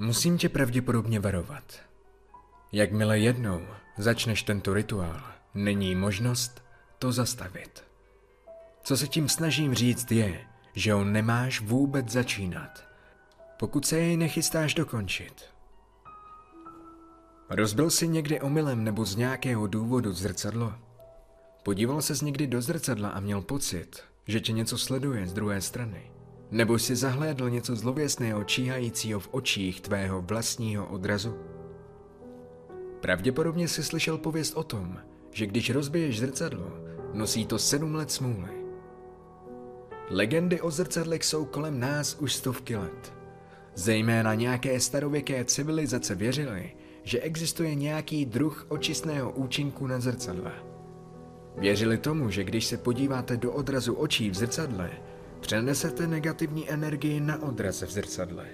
Musím 0.00 0.38
tě 0.38 0.48
pravděpodobně 0.48 1.20
varovat. 1.20 1.82
Jakmile 2.72 3.18
jednou 3.18 3.66
začneš 3.98 4.42
tento 4.42 4.74
rituál, 4.74 5.22
není 5.54 5.94
možnost 5.94 6.62
to 6.98 7.12
zastavit. 7.12 7.84
Co 8.82 8.96
se 8.96 9.08
tím 9.08 9.28
snažím 9.28 9.74
říct 9.74 10.12
je, 10.12 10.40
že 10.74 10.92
ho 10.92 11.04
nemáš 11.04 11.60
vůbec 11.60 12.08
začínat, 12.08 12.84
pokud 13.58 13.86
se 13.86 13.98
jej 13.98 14.16
nechystáš 14.16 14.74
dokončit. 14.74 15.44
Rozbil 17.50 17.90
si 17.90 18.08
někdy 18.08 18.40
omylem 18.40 18.84
nebo 18.84 19.04
z 19.04 19.16
nějakého 19.16 19.66
důvodu 19.66 20.12
zrcadlo? 20.12 20.74
Podíval 21.62 22.02
ses 22.02 22.22
někdy 22.22 22.46
do 22.46 22.62
zrcadla 22.62 23.08
a 23.08 23.20
měl 23.20 23.42
pocit, 23.42 24.02
že 24.26 24.40
tě 24.40 24.52
něco 24.52 24.78
sleduje 24.78 25.26
z 25.26 25.32
druhé 25.32 25.60
strany? 25.60 26.19
Nebo 26.50 26.78
si 26.78 26.96
zahlédl 26.96 27.50
něco 27.50 27.76
zlověstného 27.76 28.44
číhajícího 28.44 29.20
v 29.20 29.28
očích 29.30 29.80
tvého 29.80 30.22
vlastního 30.22 30.86
odrazu? 30.86 31.34
Pravděpodobně 33.00 33.68
si 33.68 33.82
slyšel 33.82 34.18
pověst 34.18 34.56
o 34.56 34.62
tom, 34.62 34.96
že 35.30 35.46
když 35.46 35.70
rozbiješ 35.70 36.18
zrcadlo, 36.18 36.72
nosí 37.14 37.46
to 37.46 37.58
sedm 37.58 37.94
let 37.94 38.10
smůly. 38.10 38.50
Legendy 40.10 40.60
o 40.60 40.70
zrcadlech 40.70 41.24
jsou 41.24 41.44
kolem 41.44 41.80
nás 41.80 42.14
už 42.20 42.34
stovky 42.34 42.76
let. 42.76 43.14
Zejména 43.74 44.34
nějaké 44.34 44.80
starověké 44.80 45.44
civilizace 45.44 46.14
věřily, 46.14 46.76
že 47.02 47.20
existuje 47.20 47.74
nějaký 47.74 48.26
druh 48.26 48.66
očistného 48.68 49.30
účinku 49.30 49.86
na 49.86 50.00
zrcadle. 50.00 50.52
Věřili 51.56 51.98
tomu, 51.98 52.30
že 52.30 52.44
když 52.44 52.66
se 52.66 52.76
podíváte 52.76 53.36
do 53.36 53.52
odrazu 53.52 53.94
očí 53.94 54.30
v 54.30 54.34
zrcadle, 54.34 54.90
přenesete 55.40 56.06
negativní 56.06 56.70
energii 56.70 57.20
na 57.20 57.42
odraz 57.42 57.82
v 57.82 57.90
zrcadle. 57.90 58.46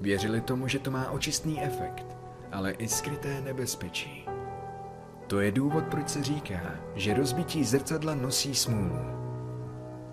Věřili 0.00 0.40
tomu, 0.40 0.68
že 0.68 0.78
to 0.78 0.90
má 0.90 1.10
očistný 1.10 1.62
efekt, 1.62 2.06
ale 2.52 2.72
i 2.72 2.88
skryté 2.88 3.40
nebezpečí. 3.40 4.26
To 5.26 5.40
je 5.40 5.52
důvod, 5.52 5.84
proč 5.84 6.08
se 6.08 6.22
říká, 6.22 6.74
že 6.94 7.14
rozbití 7.14 7.64
zrcadla 7.64 8.14
nosí 8.14 8.54
smůlu. 8.54 8.98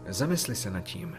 Zamysli 0.08 0.56
se 0.56 0.72
nad 0.72 0.82
tím. 0.82 1.18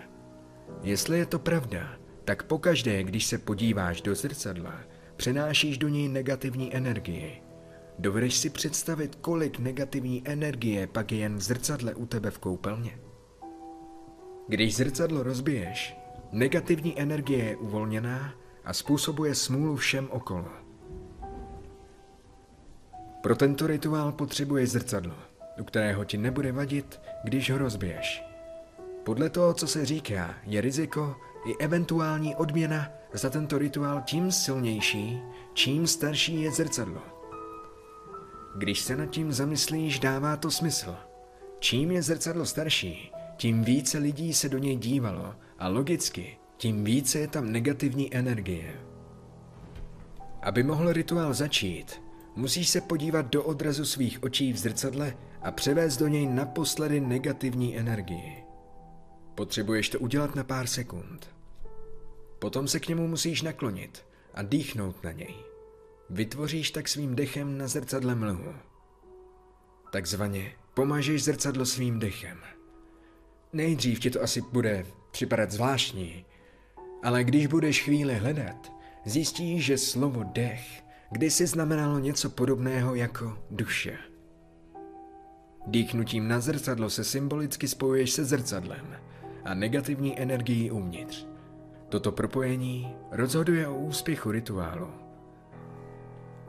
Jestli 0.82 1.18
je 1.18 1.26
to 1.26 1.38
pravda, 1.38 1.96
tak 2.24 2.42
pokaždé, 2.42 3.02
když 3.02 3.26
se 3.26 3.38
podíváš 3.38 4.02
do 4.02 4.14
zrcadla, 4.14 4.74
přenášíš 5.16 5.78
do 5.78 5.88
něj 5.88 6.08
negativní 6.08 6.76
energii. 6.76 7.42
Dovedeš 7.98 8.36
si 8.36 8.50
představit, 8.50 9.14
kolik 9.14 9.58
negativní 9.58 10.22
energie 10.24 10.86
pak 10.86 11.12
je 11.12 11.18
jen 11.18 11.36
v 11.36 11.42
zrcadle 11.42 11.94
u 11.94 12.06
tebe 12.06 12.30
v 12.30 12.38
koupelně? 12.38 12.98
Když 14.48 14.76
zrcadlo 14.76 15.22
rozbiješ, 15.22 15.96
negativní 16.32 17.00
energie 17.00 17.44
je 17.44 17.56
uvolněná 17.56 18.34
a 18.64 18.72
způsobuje 18.72 19.34
smůlu 19.34 19.76
všem 19.76 20.08
okolo. 20.10 20.48
Pro 23.22 23.36
tento 23.36 23.66
rituál 23.66 24.12
potřebuješ 24.12 24.70
zrcadlo, 24.70 25.14
u 25.60 25.64
kterého 25.64 26.04
ti 26.04 26.18
nebude 26.18 26.52
vadit, 26.52 27.00
když 27.24 27.50
ho 27.50 27.58
rozbiješ. 27.58 28.24
Podle 29.04 29.30
toho, 29.30 29.54
co 29.54 29.66
se 29.66 29.86
říká, 29.86 30.34
je 30.46 30.60
riziko 30.60 31.16
i 31.46 31.56
eventuální 31.56 32.36
odměna 32.36 32.88
za 33.12 33.30
tento 33.30 33.58
rituál 33.58 34.02
tím 34.06 34.32
silnější, 34.32 35.20
čím 35.54 35.86
starší 35.86 36.42
je 36.42 36.50
zrcadlo. 36.50 37.02
Když 38.56 38.80
se 38.80 38.96
nad 38.96 39.06
tím 39.06 39.32
zamyslíš, 39.32 39.98
dává 39.98 40.36
to 40.36 40.50
smysl. 40.50 40.96
Čím 41.58 41.90
je 41.90 42.02
zrcadlo 42.02 42.46
starší, 42.46 43.12
tím 43.36 43.64
více 43.64 43.98
lidí 43.98 44.34
se 44.34 44.48
do 44.48 44.58
něj 44.58 44.76
dívalo 44.76 45.34
a 45.58 45.68
logicky, 45.68 46.38
tím 46.56 46.84
více 46.84 47.18
je 47.18 47.28
tam 47.28 47.52
negativní 47.52 48.14
energie. 48.14 48.80
Aby 50.42 50.62
mohl 50.62 50.92
rituál 50.92 51.34
začít, 51.34 52.02
musíš 52.36 52.68
se 52.68 52.80
podívat 52.80 53.26
do 53.26 53.44
odrazu 53.44 53.84
svých 53.84 54.22
očí 54.22 54.52
v 54.52 54.56
zrcadle 54.56 55.16
a 55.42 55.50
převést 55.50 55.96
do 55.96 56.08
něj 56.08 56.26
naposledy 56.26 57.00
negativní 57.00 57.78
energii. 57.78 58.44
Potřebuješ 59.34 59.88
to 59.88 59.98
udělat 59.98 60.34
na 60.34 60.44
pár 60.44 60.66
sekund. 60.66 61.34
Potom 62.38 62.68
se 62.68 62.80
k 62.80 62.88
němu 62.88 63.08
musíš 63.08 63.42
naklonit 63.42 64.06
a 64.34 64.42
dýchnout 64.42 65.04
na 65.04 65.12
něj. 65.12 65.34
Vytvoříš 66.10 66.70
tak 66.70 66.88
svým 66.88 67.14
dechem 67.14 67.58
na 67.58 67.66
zrcadle 67.66 68.14
mlhu. 68.14 68.54
Takzvaně 69.92 70.52
pomážeš 70.74 71.24
zrcadlo 71.24 71.66
svým 71.66 71.98
dechem. 71.98 72.53
Nejdřív 73.54 74.00
ti 74.00 74.10
to 74.10 74.22
asi 74.22 74.40
bude 74.40 74.86
připadat 75.10 75.50
zvláštní, 75.50 76.24
ale 77.02 77.24
když 77.24 77.46
budeš 77.46 77.82
chvíli 77.82 78.14
hledat, 78.14 78.72
zjistíš, 79.04 79.64
že 79.64 79.78
slovo 79.78 80.22
dech 80.24 80.82
kdysi 81.10 81.46
znamenalo 81.46 81.98
něco 81.98 82.30
podobného 82.30 82.94
jako 82.94 83.38
duše. 83.50 83.98
Dýchnutím 85.66 86.28
na 86.28 86.40
zrcadlo 86.40 86.90
se 86.90 87.04
symbolicky 87.04 87.68
spojuješ 87.68 88.10
se 88.10 88.24
zrcadlem 88.24 88.96
a 89.44 89.54
negativní 89.54 90.20
energií 90.20 90.70
uvnitř. 90.70 91.26
Toto 91.88 92.12
propojení 92.12 92.96
rozhoduje 93.10 93.68
o 93.68 93.76
úspěchu 93.78 94.30
rituálu. 94.30 94.90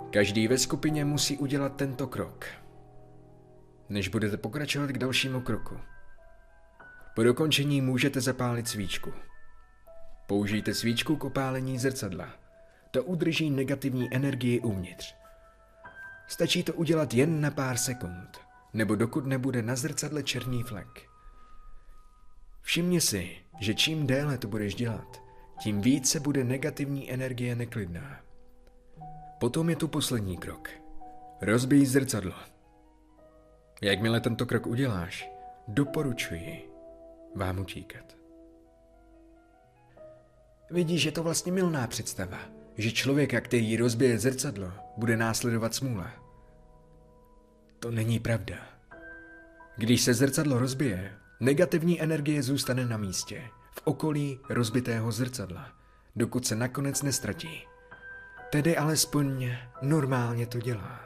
Každý 0.10 0.48
ve 0.48 0.58
skupině 0.58 1.06
musí 1.06 1.38
udělat 1.38 1.76
tento 1.76 2.08
krok, 2.08 2.46
než 3.90 4.08
budete 4.08 4.38
pokračovat 4.38 4.88
k 4.88 4.98
dalšímu 4.98 5.42
kroku. 5.42 5.76
Po 7.16 7.24
dokončení 7.24 7.82
můžete 7.82 8.22
zapálit 8.22 8.68
svíčku. 8.68 9.14
Použijte 10.28 10.74
svíčku 10.74 11.16
k 11.16 11.24
opálení 11.24 11.80
zrcadla. 11.80 12.30
To 12.92 13.04
udrží 13.04 13.50
negativní 13.50 14.14
energii 14.14 14.60
uvnitř. 14.60 15.16
Stačí 16.28 16.64
to 16.64 16.74
udělat 16.74 17.14
jen 17.14 17.42
na 17.42 17.52
pár 17.52 17.78
sekund, 17.78 18.40
nebo 18.74 18.96
dokud 18.96 19.26
nebude 19.26 19.62
na 19.62 19.76
zrcadle 19.76 20.24
černý 20.24 20.64
flek. 20.64 21.10
Všimni 22.62 23.02
si, 23.02 23.38
že 23.60 23.74
čím 23.74 24.08
déle 24.08 24.38
to 24.38 24.48
budeš 24.48 24.76
dělat, 24.76 25.24
tím 25.60 25.82
více 25.82 26.20
bude 26.20 26.44
negativní 26.44 27.12
energie 27.12 27.56
neklidná. 27.56 28.20
Potom 29.40 29.70
je 29.70 29.76
tu 29.76 29.88
poslední 29.88 30.38
krok. 30.38 30.70
Rozbij 31.42 31.86
zrcadlo. 31.86 32.36
Jakmile 33.82 34.20
tento 34.20 34.46
krok 34.46 34.68
uděláš, 34.68 35.30
doporučuji 35.68 36.75
vám 37.36 37.60
utíkat. 37.60 38.18
Vidíš, 40.72 41.02
že 41.02 41.12
to 41.12 41.24
vlastně 41.24 41.52
milná 41.52 41.88
představa, 41.88 42.40
že 42.78 42.92
člověka, 42.92 43.42
který 43.42 43.78
rozbije 43.78 44.20
zrcadlo, 44.20 44.72
bude 44.98 45.18
následovat 45.18 45.76
smůla. 45.76 46.12
To 47.80 47.92
není 47.92 48.20
pravda. 48.20 48.56
Když 49.78 50.02
se 50.02 50.14
zrcadlo 50.14 50.60
rozbije, 50.60 51.18
negativní 51.40 52.02
energie 52.02 52.44
zůstane 52.44 52.86
na 52.86 52.98
místě– 52.98 53.44
v 53.76 53.82
okolí 53.84 54.40
rozbitého 54.50 55.12
zrcadla, 55.12 55.68
dokud 56.16 56.46
se 56.48 56.56
nakonec 56.56 57.02
nestratí. 57.02 57.68
Tedy 58.50 58.78
alespoň 58.78 59.52
normálně 59.82 60.48
to 60.48 60.60
dělá. 60.60 61.00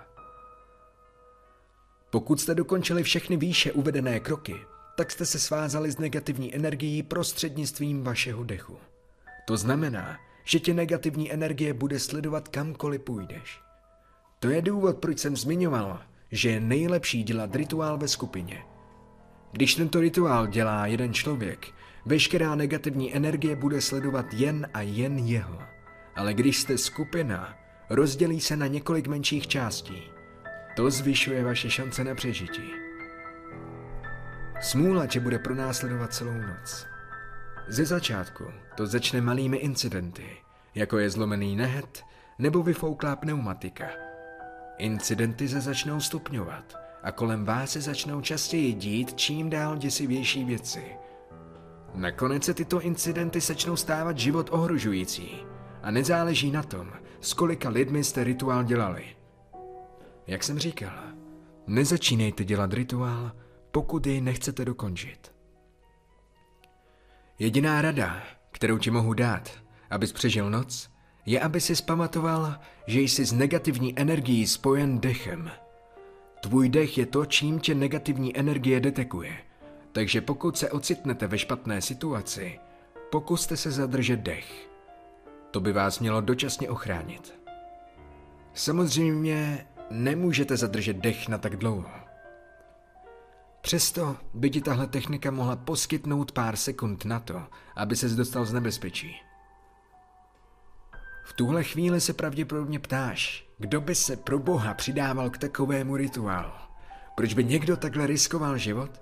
Pokud 2.09 2.41
jste 2.41 2.55
dokončili 2.55 3.03
všechny 3.03 3.37
výše 3.37 3.71
uvedené 3.71 4.19
kroky, 4.19 4.65
tak 4.99 5.11
jste 5.11 5.25
se 5.25 5.39
svázali 5.39 5.91
s 5.91 5.97
negativní 5.97 6.55
energií 6.55 7.03
prostřednictvím 7.03 8.03
vašeho 8.03 8.43
dechu. 8.43 8.77
To 9.45 9.57
znamená, 9.57 10.17
že 10.43 10.59
tě 10.59 10.73
negativní 10.73 11.33
energie 11.33 11.73
bude 11.73 11.99
sledovat 11.99 12.47
kamkoliv 12.47 13.01
půjdeš. 13.01 13.61
To 14.39 14.49
je 14.49 14.61
důvod, 14.61 14.97
proč 14.97 15.19
jsem 15.19 15.37
zmiňoval, 15.37 16.01
že 16.31 16.49
je 16.49 16.59
nejlepší 16.59 17.23
dělat 17.23 17.55
rituál 17.55 17.97
ve 17.97 18.07
skupině. 18.07 18.63
Když 19.51 19.75
tento 19.75 19.99
rituál 19.99 20.47
dělá 20.47 20.87
jeden 20.87 21.13
člověk, 21.13 21.67
Veškerá 22.05 22.55
negativní 22.55 23.15
energie 23.15 23.55
bude 23.55 23.81
sledovat 23.81 24.25
jen 24.33 24.69
a 24.73 24.81
jen 24.81 25.17
jeho. 25.17 25.59
Ale 26.15 26.33
když 26.33 26.59
jste 26.59 26.77
skupina, 26.77 27.55
rozdělí 27.89 28.41
se 28.41 28.57
na 28.57 28.67
několik 28.67 29.07
menších 29.07 29.47
částí. 29.47 30.03
To 30.75 30.91
zvyšuje 30.91 31.43
vaše 31.43 31.69
šance 31.69 32.03
na 32.03 32.15
přežití. 32.15 32.88
Smůla 34.61 35.07
tě 35.07 35.19
bude 35.19 35.39
pronásledovat 35.39 36.13
celou 36.13 36.33
noc. 36.33 36.87
Ze 37.67 37.85
začátku 37.85 38.43
to 38.75 38.87
začne 38.87 39.21
malými 39.21 39.57
incidenty, 39.57 40.37
jako 40.75 40.97
je 40.97 41.09
zlomený 41.09 41.55
nehet 41.55 42.03
nebo 42.39 42.63
vyfouklá 42.63 43.15
pneumatika. 43.15 43.85
Incidenty 44.77 45.47
se 45.47 45.61
začnou 45.61 45.99
stupňovat 45.99 46.75
a 47.03 47.11
kolem 47.11 47.45
vás 47.45 47.71
se 47.71 47.81
začnou 47.81 48.21
častěji 48.21 48.73
dít 48.73 49.13
čím 49.13 49.49
dál 49.49 49.77
děsivější 49.77 50.43
věci– 50.43 50.83
Nakonec 51.93 52.43
se 52.43 52.53
tyto 52.53 52.81
incidenty 52.81 53.39
začnou 53.39 53.75
stávat 53.75 54.17
život 54.17 54.49
ohrožující 54.51 55.45
a 55.83 55.91
nezáleží 55.91 56.51
na 56.51 56.63
tom, 56.63 56.91
s 57.21 57.33
kolika 57.33 57.69
lidmi 57.69 58.03
jste 58.03 58.23
rituál 58.23 58.63
dělali. 58.63 59.05
Jak 60.27 60.43
jsem 60.43 60.59
říkal, 60.59 61.03
nezačínejte 61.67 62.43
dělat 62.43 62.73
rituál, 62.73 63.31
pokud 63.71 64.07
jej 64.07 64.21
nechcete 64.21 64.65
dokončit. 64.65 65.31
Jediná 67.39 67.81
rada, 67.81 68.23
kterou 68.51 68.77
ti 68.77 68.91
mohu 68.91 69.13
dát, 69.13 69.51
abys 69.89 70.13
přežil 70.13 70.49
noc, 70.49 70.89
je, 71.25 71.39
aby 71.39 71.61
si 71.61 71.75
zpamatoval, 71.75 72.55
že 72.87 73.01
jsi 73.01 73.25
s 73.25 73.33
negativní 73.33 73.99
energií 73.99 74.47
spojen 74.47 74.99
dechem. 74.99 75.51
Tvůj 76.41 76.69
dech 76.69 76.97
je 76.97 77.05
to, 77.05 77.25
čím 77.25 77.59
tě 77.59 77.75
negativní 77.75 78.39
energie 78.39 78.79
detekuje. 78.79 79.37
Takže 79.91 80.21
pokud 80.21 80.57
se 80.57 80.71
ocitnete 80.71 81.27
ve 81.27 81.37
špatné 81.37 81.81
situaci, 81.81 82.59
pokuste 83.11 83.57
se 83.57 83.71
zadržet 83.71 84.19
dech. 84.19 84.69
To 85.51 85.59
by 85.59 85.73
vás 85.73 85.99
mělo 85.99 86.21
dočasně 86.21 86.69
ochránit. 86.69 87.39
Samozřejmě 88.53 89.67
nemůžete 89.89 90.57
zadržet 90.57 90.97
dech 90.97 91.27
na 91.27 91.37
tak 91.37 91.55
dlouho. 91.55 92.08
Přesto 93.61 94.17
by 94.33 94.49
ti 94.49 94.61
tahle 94.61 94.87
technika 94.87 95.31
mohla 95.31 95.55
poskytnout 95.55 96.31
pár 96.31 96.55
sekund 96.55 97.05
na 97.05 97.19
to, 97.19 97.43
aby 97.75 97.95
ses 97.95 98.15
dostal 98.15 98.45
z 98.45 98.53
nebezpečí. 98.53 99.21
V 101.25 101.33
tuhle 101.33 101.63
chvíli 101.63 102.01
se 102.01 102.13
pravděpodobně 102.13 102.79
ptáš, 102.79 103.47
kdo 103.57 103.81
by 103.81 103.95
se 103.95 104.17
pro 104.17 104.39
boha 104.39 104.73
přidával 104.73 105.29
k 105.29 105.37
takovému 105.37 105.97
rituálu. 105.97 106.51
Proč 107.15 107.33
by 107.33 107.43
někdo 107.43 107.77
takhle 107.77 108.07
riskoval 108.07 108.57
život? 108.57 109.01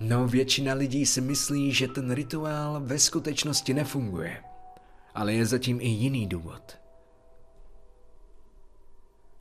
No, 0.00 0.28
většina 0.28 0.74
lidí 0.74 1.06
si 1.06 1.20
myslí, 1.20 1.72
že 1.72 1.88
ten 1.88 2.10
rituál 2.10 2.80
ve 2.80 2.98
skutečnosti 2.98 3.74
nefunguje. 3.74 4.44
Ale 5.14 5.34
je 5.34 5.46
zatím 5.46 5.80
i 5.80 5.86
jiný 5.86 6.26
důvod. 6.26 6.78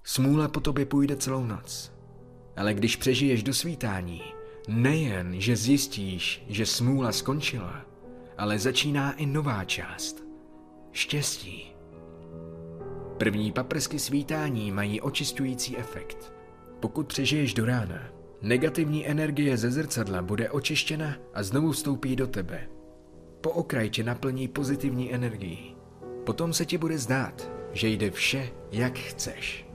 Smůla 0.04 0.48
po 0.48 0.60
tobě 0.60 0.86
půjde 0.86 1.16
celou 1.16 1.44
noc. 1.46 1.92
Ale 2.56 2.74
když 2.74 2.96
přežiješ 2.96 3.44
do 3.44 3.54
svítání, 3.54 4.22
nejen, 4.68 5.42
že 5.42 5.56
zjistíš, 5.56 6.44
že 6.48 6.66
smůla 6.66 7.12
skončila, 7.12 7.86
ale 8.38 8.60
začíná 8.60 9.14
i 9.14 9.26
nová 9.26 9.66
část. 9.66 10.24
Štěstí. 10.92 11.74
První 13.18 13.52
paprsky 13.52 14.00
svítání 14.00 14.72
mají 14.72 15.02
očistující 15.02 15.78
efekt. 15.78 16.34
Pokud 16.80 17.08
přežiješ 17.08 17.54
do 17.54 17.66
rána, 17.66 18.04
negativní 18.42 19.08
energie 19.08 19.58
ze 19.58 19.72
zrcadla 19.72 20.22
bude 20.22 20.50
očištěna 20.50 21.16
a 21.34 21.44
znovu 21.44 21.72
vstoupí 21.72 22.16
do 22.16 22.28
tebe. 22.28 22.70
Po 23.42 23.50
okraj 23.50 23.90
tě 23.90 24.04
naplní 24.04 24.48
pozitivní 24.48 25.14
energií. 25.14 25.76
Potom 26.24 26.54
se 26.54 26.66
ti 26.66 26.78
bude 26.78 26.98
zdát, 26.98 27.52
že 27.72 27.88
jde 27.88 28.12
vše, 28.12 28.50
jak 28.72 28.98
chceš. 28.98 29.66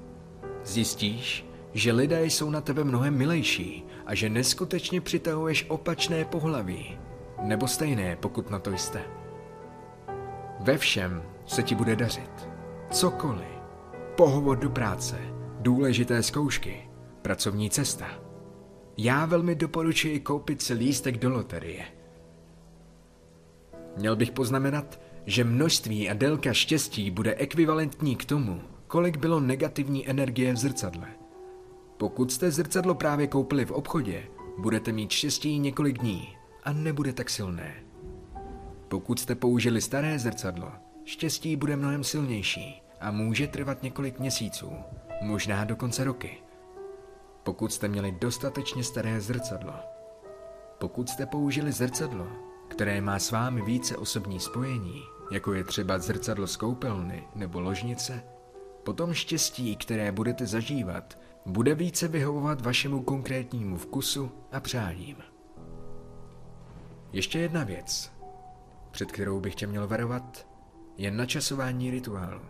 Zjistíš, 0.64 1.47
že 1.74 1.92
lidé 1.92 2.26
jsou 2.26 2.50
na 2.50 2.60
tebe 2.60 2.84
mnohem 2.84 3.16
milejší 3.16 3.84
a 4.06 4.14
že 4.14 4.28
neskutečně 4.28 5.00
přitahuješ 5.00 5.66
opačné 5.68 6.24
pohlaví, 6.24 6.98
nebo 7.42 7.68
stejné, 7.68 8.16
pokud 8.16 8.50
na 8.50 8.58
to 8.58 8.72
jste. 8.72 9.00
Ve 10.60 10.78
všem 10.78 11.22
se 11.46 11.62
ti 11.62 11.74
bude 11.74 11.96
dařit. 11.96 12.48
Cokoliv. 12.90 13.58
Pohovor 14.16 14.58
do 14.58 14.70
práce, 14.70 15.18
důležité 15.60 16.22
zkoušky, 16.22 16.88
pracovní 17.22 17.70
cesta. 17.70 18.06
Já 18.96 19.26
velmi 19.26 19.54
doporučuji 19.54 20.20
koupit 20.20 20.62
si 20.62 20.74
lístek 20.74 21.18
do 21.18 21.30
loterie. 21.30 21.84
Měl 23.96 24.16
bych 24.16 24.30
poznamenat, 24.30 25.00
že 25.26 25.44
množství 25.44 26.10
a 26.10 26.14
délka 26.14 26.52
štěstí 26.52 27.10
bude 27.10 27.34
ekvivalentní 27.34 28.16
k 28.16 28.24
tomu, 28.24 28.60
kolik 28.86 29.16
bylo 29.16 29.40
negativní 29.40 30.10
energie 30.10 30.52
v 30.52 30.56
zrcadle. 30.56 31.17
Pokud 31.98 32.32
jste 32.32 32.50
zrcadlo 32.50 32.94
právě 32.94 33.26
koupili 33.26 33.64
v 33.64 33.70
obchodě, 33.70 34.22
budete 34.58 34.92
mít 34.92 35.10
štěstí 35.10 35.58
několik 35.58 35.98
dní 35.98 36.36
a 36.64 36.72
nebude 36.72 37.12
tak 37.12 37.30
silné. 37.30 37.74
Pokud 38.88 39.18
jste 39.18 39.34
použili 39.34 39.80
staré 39.80 40.18
zrcadlo, 40.18 40.72
štěstí 41.04 41.56
bude 41.56 41.76
mnohem 41.76 42.04
silnější 42.04 42.82
a 43.00 43.10
může 43.10 43.46
trvat 43.46 43.82
několik 43.82 44.18
měsíců, 44.18 44.72
možná 45.22 45.64
dokonce 45.64 46.04
roky. 46.04 46.38
Pokud 47.42 47.72
jste 47.72 47.88
měli 47.88 48.12
dostatečně 48.20 48.84
staré 48.84 49.20
zrcadlo. 49.20 49.74
Pokud 50.78 51.08
jste 51.08 51.26
použili 51.26 51.72
zrcadlo, 51.72 52.26
které 52.68 53.00
má 53.00 53.18
s 53.18 53.30
vámi 53.30 53.62
více 53.62 53.96
osobní 53.96 54.40
spojení, 54.40 55.02
jako 55.32 55.54
je 55.54 55.64
třeba 55.64 55.98
zrcadlo 55.98 56.46
z 56.46 56.56
koupelny 56.56 57.24
nebo 57.34 57.60
ložnice, 57.60 58.22
potom 58.84 59.14
štěstí, 59.14 59.76
které 59.76 60.12
budete 60.12 60.46
zažívat, 60.46 61.18
bude 61.48 61.74
více 61.74 62.08
vyhovovat 62.08 62.60
vašemu 62.60 63.02
konkrétnímu 63.02 63.76
vkusu 63.76 64.30
a 64.52 64.60
přáním. 64.60 65.16
Ještě 67.12 67.38
jedna 67.38 67.64
věc, 67.64 68.12
před 68.90 69.12
kterou 69.12 69.40
bych 69.40 69.54
tě 69.54 69.66
měl 69.66 69.88
varovat, 69.88 70.48
je 70.96 71.10
načasování 71.10 71.90
rituálu. 71.90 72.40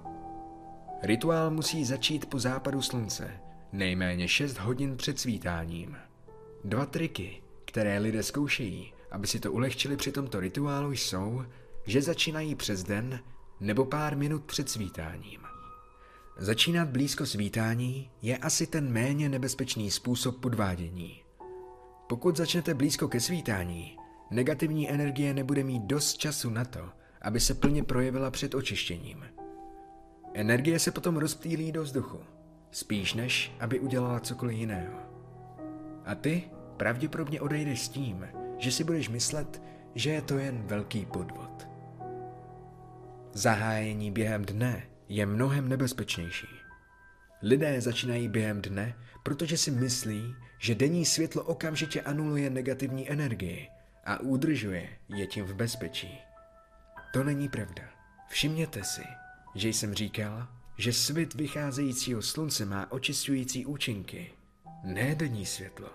Rituál 1.02 1.50
musí 1.50 1.84
začít 1.84 2.26
po 2.26 2.38
západu 2.38 2.82
slunce, 2.82 3.40
nejméně 3.72 4.28
6 4.28 4.58
hodin 4.58 4.96
před 4.96 5.18
svítáním. 5.18 5.96
Dva 6.64 6.86
triky, 6.86 7.42
které 7.64 7.98
lidé 7.98 8.22
zkoušejí, 8.22 8.92
aby 9.10 9.26
si 9.26 9.40
to 9.40 9.52
ulehčili 9.52 9.96
při 9.96 10.12
tomto 10.12 10.40
rituálu, 10.40 10.92
jsou, 10.92 11.44
že 11.84 12.02
začínají 12.02 12.54
přes 12.54 12.84
den 12.84 13.20
nebo 13.60 13.84
pár 13.84 14.16
minut 14.16 14.44
před 14.44 14.68
svítáním. 14.68 15.47
Začínat 16.40 16.88
blízko 16.88 17.26
svítání 17.26 18.10
je 18.22 18.36
asi 18.36 18.66
ten 18.66 18.92
méně 18.92 19.28
nebezpečný 19.28 19.90
způsob 19.90 20.40
podvádění. 20.40 21.22
Pokud 22.08 22.36
začnete 22.36 22.74
blízko 22.74 23.08
ke 23.08 23.20
svítání, 23.20 23.96
negativní 24.30 24.90
energie 24.90 25.34
nebude 25.34 25.64
mít 25.64 25.82
dost 25.82 26.18
času 26.18 26.50
na 26.50 26.64
to, 26.64 26.88
aby 27.22 27.40
se 27.40 27.54
plně 27.54 27.84
projevila 27.84 28.30
před 28.30 28.54
očištěním. 28.54 29.24
Energie 30.34 30.78
se 30.78 30.90
potom 30.90 31.16
rozptýlí 31.16 31.72
do 31.72 31.82
vzduchu, 31.82 32.20
spíš 32.70 33.14
než 33.14 33.52
aby 33.60 33.80
udělala 33.80 34.20
cokoliv 34.20 34.58
jiného. 34.58 34.98
A 36.04 36.14
ty 36.14 36.42
pravděpodobně 36.76 37.40
odejdeš 37.40 37.82
s 37.82 37.88
tím, 37.88 38.28
že 38.58 38.72
si 38.72 38.84
budeš 38.84 39.08
myslet, 39.08 39.62
že 39.94 40.10
je 40.10 40.22
to 40.22 40.38
jen 40.38 40.62
velký 40.62 41.06
podvod. 41.06 41.68
Zahájení 43.32 44.10
během 44.10 44.44
dne 44.44 44.82
je 45.08 45.26
mnohem 45.26 45.68
nebezpečnější. 45.68 46.48
Lidé 47.42 47.80
začínají 47.80 48.28
během 48.28 48.62
dne, 48.62 48.94
protože 49.22 49.56
si 49.56 49.70
myslí, 49.70 50.34
že 50.58 50.74
denní 50.74 51.04
světlo 51.04 51.42
okamžitě 51.42 52.02
anuluje 52.02 52.50
negativní 52.50 53.10
energii 53.10 53.68
a 54.04 54.20
udržuje 54.20 54.88
je 55.08 55.26
tím 55.26 55.44
v 55.44 55.54
bezpečí. 55.54 56.18
To 57.12 57.24
není 57.24 57.48
pravda. 57.48 57.82
Všimněte 58.28 58.84
si, 58.84 59.02
že 59.54 59.68
jsem 59.68 59.94
říkal, 59.94 60.48
že 60.78 60.92
svět 60.92 61.34
vycházejícího 61.34 62.22
slunce 62.22 62.64
má 62.64 62.92
očistující 62.92 63.66
účinky, 63.66 64.32
ne 64.84 65.14
denní 65.14 65.46
světlo. 65.46 65.88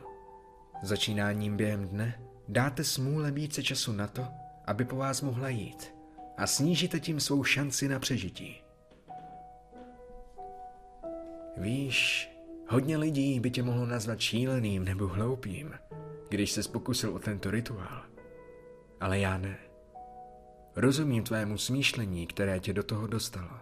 Začínáním 0.83 1.57
během 1.57 1.87
dne 1.87 2.19
dáte 2.47 2.83
smůle 2.83 3.31
více 3.31 3.63
času 3.63 3.91
na 3.91 4.07
to, 4.07 4.27
aby 4.65 4.85
po 4.85 4.95
vás 4.95 5.21
mohla 5.21 5.49
jít 5.49 5.93
a 6.37 6.47
snížíte 6.47 6.99
tím 6.99 7.19
svou 7.19 7.43
šanci 7.43 7.87
na 7.87 7.99
přežití. 7.99 8.62
Víš, 11.57 12.29
hodně 12.67 12.97
lidí 12.97 13.39
by 13.39 13.51
tě 13.51 13.63
mohlo 13.63 13.85
nazvat 13.85 14.19
šíleným 14.19 14.85
nebo 14.85 15.07
hloupým, 15.07 15.73
když 16.29 16.51
se 16.51 16.69
pokusil 16.69 17.15
o 17.15 17.19
tento 17.19 17.51
rituál. 17.51 18.01
Ale 18.99 19.19
já 19.19 19.37
ne. 19.37 19.57
Rozumím 20.75 21.23
tvému 21.23 21.57
smýšlení, 21.57 22.27
které 22.27 22.59
tě 22.59 22.73
do 22.73 22.83
toho 22.83 23.07
dostalo. 23.07 23.59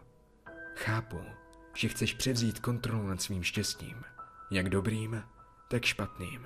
Chápu, 0.75 1.19
že 1.75 1.88
chceš 1.88 2.13
převzít 2.13 2.60
kontrolu 2.60 3.07
nad 3.07 3.21
svým 3.21 3.43
štěstím, 3.43 4.03
jak 4.51 4.69
dobrým, 4.69 5.24
tak 5.69 5.86
špatným. 5.86 6.45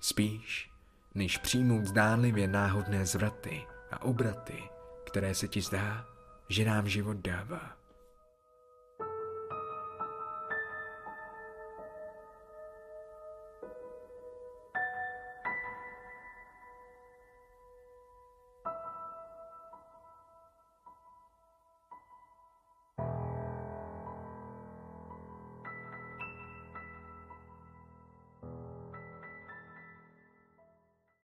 Spíš, 0.00 0.70
než 1.14 1.38
přijmout 1.38 1.84
zdánlivě 1.84 2.48
náhodné 2.48 3.06
zvraty 3.06 3.62
a 3.90 4.02
obraty, 4.02 4.62
které 5.06 5.34
se 5.34 5.48
ti 5.48 5.60
zdá, 5.60 6.06
že 6.48 6.64
nám 6.64 6.88
život 6.88 7.16
dává. 7.16 7.77